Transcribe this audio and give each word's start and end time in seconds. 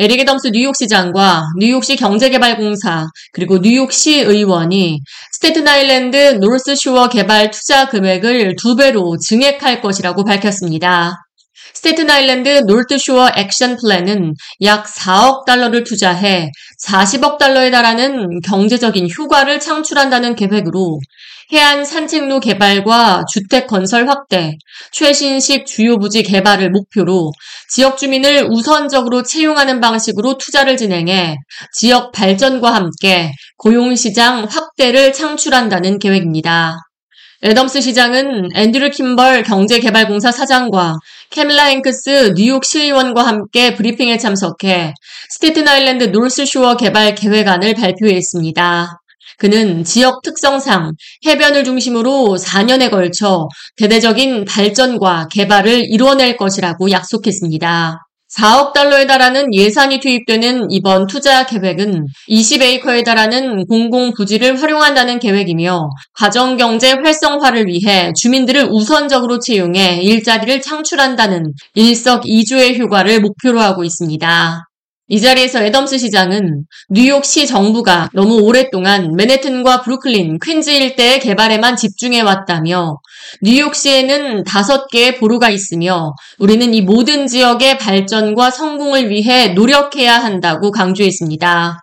에릭 0.00 0.20
애덤스 0.20 0.50
뉴욕시장과 0.52 1.42
뉴욕시 1.58 1.96
경제개발공사 1.96 3.08
그리고 3.32 3.58
뉴욕시 3.58 4.20
의원이 4.20 5.00
스테튼 5.32 5.66
아일랜드 5.66 6.38
노스쇼어 6.40 7.08
개발 7.08 7.50
투자 7.50 7.88
금액을 7.88 8.54
두 8.54 8.76
배로 8.76 9.16
증액할 9.18 9.80
것이라고 9.80 10.22
밝혔습니다. 10.22 11.27
스테튼 11.74 12.10
아일랜드 12.10 12.48
노스쇼어 12.66 13.30
액션 13.36 13.76
플랜은 13.76 14.34
약 14.62 14.86
4억 14.86 15.44
달러를 15.44 15.84
투자해 15.84 16.50
40억 16.84 17.38
달러에 17.38 17.70
달하는 17.70 18.40
경제적인 18.40 19.08
효과를 19.18 19.60
창출한다는 19.60 20.34
계획으로 20.34 20.98
해안 21.50 21.82
산책로 21.82 22.40
개발과 22.40 23.24
주택 23.32 23.66
건설 23.66 24.06
확대, 24.06 24.58
최신식 24.92 25.64
주요 25.64 25.98
부지 25.98 26.22
개발을 26.22 26.70
목표로 26.70 27.32
지역 27.70 27.96
주민을 27.96 28.48
우선적으로 28.50 29.22
채용하는 29.22 29.80
방식으로 29.80 30.36
투자를 30.36 30.76
진행해 30.76 31.36
지역 31.72 32.12
발전과 32.12 32.74
함께 32.74 33.32
고용 33.56 33.96
시장 33.96 34.44
확대를 34.44 35.14
창출한다는 35.14 35.98
계획입니다. 35.98 36.76
애덤스 37.42 37.80
시장은 37.80 38.48
앤드류 38.54 38.90
킴벌 38.90 39.44
경제개발공사 39.44 40.32
사장과 40.32 40.96
캐밀라 41.30 41.64
행크스 41.64 42.32
뉴욕 42.36 42.64
시의원과 42.64 43.22
함께 43.22 43.74
브리핑에 43.74 44.16
참석해 44.16 44.94
스테튼 45.30 45.68
아일랜드 45.68 46.04
노스쇼어 46.04 46.76
개발 46.76 47.14
계획안을 47.14 47.74
발표했습니다. 47.74 48.98
그는 49.36 49.84
지역 49.84 50.22
특성상 50.22 50.92
해변을 51.26 51.64
중심으로 51.64 52.38
4년에 52.38 52.90
걸쳐 52.90 53.46
대대적인 53.76 54.46
발전과 54.46 55.28
개발을 55.30 55.84
이루어낼 55.90 56.36
것이라고 56.36 56.90
약속했습니다. 56.90 58.07
4억 58.34 58.74
달러에 58.74 59.06
달하는 59.06 59.54
예산이 59.54 60.00
투입되는 60.00 60.70
이번 60.70 61.06
투자 61.06 61.46
계획은 61.46 62.06
20에이커에 62.28 63.04
달하는 63.04 63.64
공공 63.66 64.12
부지를 64.12 64.60
활용한다는 64.60 65.18
계획이며 65.18 65.88
가정 66.12 66.56
경제 66.58 66.92
활성화를 66.92 67.66
위해 67.66 68.12
주민들을 68.12 68.68
우선적으로 68.70 69.38
채용해 69.38 70.02
일자리를 70.02 70.60
창출한다는 70.60 71.52
일석이조의 71.74 72.78
효과를 72.78 73.20
목표로 73.20 73.60
하고 73.60 73.82
있습니다. 73.82 74.67
이 75.10 75.22
자리에서 75.22 75.62
애덤스 75.62 75.96
시장은 75.96 76.64
뉴욕시 76.90 77.46
정부가 77.46 78.10
너무 78.12 78.42
오랫동안 78.42 79.14
맨해튼과 79.16 79.80
브루클린, 79.80 80.38
퀸즈 80.38 80.68
일대의 80.68 81.20
개발에만 81.20 81.76
집중해 81.76 82.20
왔다며 82.20 82.98
뉴욕시에는 83.40 84.44
다섯 84.44 84.86
개의 84.88 85.16
보루가 85.16 85.48
있으며 85.48 86.12
우리는 86.38 86.74
이 86.74 86.82
모든 86.82 87.26
지역의 87.26 87.78
발전과 87.78 88.50
성공을 88.50 89.08
위해 89.08 89.48
노력해야 89.54 90.18
한다고 90.18 90.70
강조했습니다. 90.70 91.80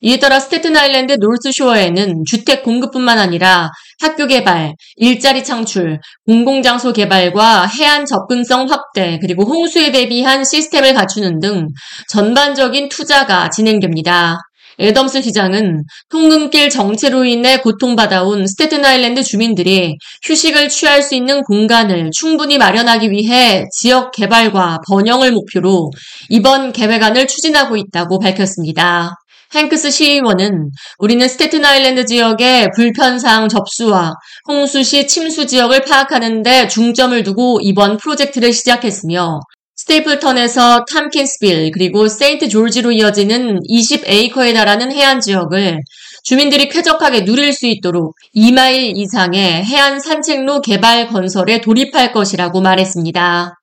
이에 0.00 0.20
따라 0.20 0.38
스테튼 0.38 0.76
아일랜드 0.76 1.14
노스쇼어에는 1.14 2.22
주택 2.28 2.62
공급뿐만 2.62 3.18
아니라 3.18 3.72
학교 4.00 4.26
개발, 4.26 4.74
일자리 4.96 5.42
창출, 5.42 5.98
공공장소 6.26 6.92
개발과 6.92 7.66
해안 7.66 8.06
접근성 8.06 8.68
확대, 8.70 9.18
그리고 9.20 9.44
홍수에 9.44 9.90
대비한 9.90 10.44
시스템을 10.44 10.94
갖추는 10.94 11.40
등 11.40 11.68
전반적인 12.08 12.88
투자가 12.88 13.50
진행됩니다. 13.50 14.38
애덤스 14.80 15.22
시장은 15.22 15.82
통근길 16.08 16.70
정체로 16.70 17.24
인해 17.24 17.58
고통받아온 17.58 18.46
스테튼 18.46 18.84
아일랜드 18.84 19.24
주민들이 19.24 19.96
휴식을 20.22 20.68
취할 20.68 21.02
수 21.02 21.16
있는 21.16 21.42
공간을 21.42 22.10
충분히 22.12 22.58
마련하기 22.58 23.10
위해 23.10 23.64
지역 23.72 24.12
개발과 24.12 24.82
번영을 24.86 25.32
목표로 25.32 25.90
이번 26.28 26.70
계획안을 26.70 27.26
추진하고 27.26 27.76
있다고 27.76 28.20
밝혔습니다. 28.20 29.16
행크스 29.54 29.90
시의원은 29.90 30.70
우리는 30.98 31.26
스테튼 31.26 31.64
아일랜드 31.64 32.04
지역의 32.04 32.70
불편사항 32.76 33.48
접수와 33.48 34.14
홍수 34.46 34.82
시 34.82 35.06
침수 35.06 35.46
지역을 35.46 35.84
파악하는 35.84 36.42
데 36.42 36.68
중점을 36.68 37.22
두고 37.22 37.60
이번 37.62 37.96
프로젝트를 37.96 38.52
시작했으며 38.52 39.40
스테이플턴에서 39.76 40.84
탐킨스빌 40.92 41.70
그리고 41.72 42.08
세인트 42.08 42.48
조지로 42.48 42.92
이어지는 42.92 43.60
20에이커에 43.60 44.52
달하는 44.52 44.92
해안 44.92 45.20
지역을 45.20 45.80
주민들이 46.24 46.68
쾌적하게 46.68 47.24
누릴 47.24 47.54
수 47.54 47.66
있도록 47.66 48.14
2마일 48.36 48.92
이상의 48.96 49.64
해안 49.64 49.98
산책로 50.00 50.60
개발 50.60 51.08
건설에 51.08 51.62
돌입할 51.62 52.12
것이라고 52.12 52.60
말했습니다. 52.60 53.57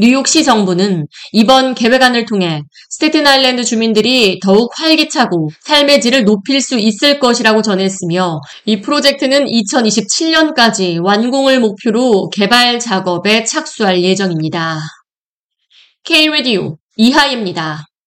뉴욕시 0.00 0.44
정부는 0.44 1.08
이번 1.32 1.74
계획안을 1.74 2.24
통해 2.24 2.62
스테튼 2.88 3.26
아일랜드 3.26 3.64
주민들이 3.64 4.38
더욱 4.40 4.70
활기차고 4.76 5.50
삶의 5.62 6.00
질을 6.00 6.22
높일 6.22 6.60
수 6.60 6.78
있을 6.78 7.18
것이라고 7.18 7.62
전했으며 7.62 8.40
이 8.64 8.80
프로젝트는 8.80 9.46
2027년까지 9.46 11.02
완공을 11.04 11.58
목표로 11.58 12.30
개발 12.30 12.78
작업에 12.78 13.42
착수할 13.42 14.00
예정입니다. 14.04 14.78
K-Radio 16.04 16.76
이하입니다. 16.96 17.87